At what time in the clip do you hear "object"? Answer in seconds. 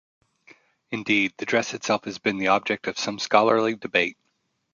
2.47-2.87